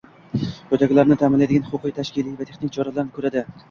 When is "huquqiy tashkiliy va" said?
1.69-2.53